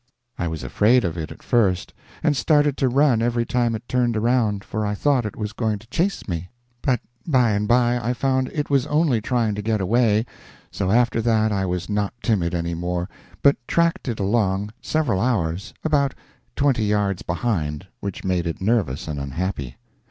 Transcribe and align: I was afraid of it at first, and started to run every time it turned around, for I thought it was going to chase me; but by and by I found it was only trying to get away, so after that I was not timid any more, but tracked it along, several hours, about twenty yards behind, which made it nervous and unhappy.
I 0.39 0.47
was 0.47 0.63
afraid 0.63 1.05
of 1.05 1.15
it 1.15 1.31
at 1.31 1.43
first, 1.43 1.93
and 2.23 2.35
started 2.35 2.75
to 2.77 2.89
run 2.89 3.21
every 3.21 3.45
time 3.45 3.75
it 3.75 3.87
turned 3.87 4.17
around, 4.17 4.63
for 4.63 4.83
I 4.83 4.95
thought 4.95 5.27
it 5.27 5.35
was 5.35 5.53
going 5.53 5.77
to 5.77 5.85
chase 5.89 6.27
me; 6.27 6.49
but 6.81 7.01
by 7.27 7.51
and 7.51 7.67
by 7.67 7.99
I 8.03 8.13
found 8.13 8.49
it 8.51 8.67
was 8.71 8.87
only 8.87 9.21
trying 9.21 9.53
to 9.53 9.61
get 9.61 9.79
away, 9.79 10.25
so 10.71 10.89
after 10.89 11.21
that 11.21 11.51
I 11.51 11.67
was 11.67 11.87
not 11.87 12.15
timid 12.23 12.55
any 12.55 12.73
more, 12.73 13.09
but 13.43 13.57
tracked 13.67 14.07
it 14.07 14.19
along, 14.19 14.71
several 14.81 15.21
hours, 15.21 15.71
about 15.83 16.15
twenty 16.55 16.85
yards 16.85 17.21
behind, 17.21 17.85
which 17.99 18.23
made 18.23 18.47
it 18.47 18.59
nervous 18.59 19.07
and 19.07 19.19
unhappy. 19.19 19.77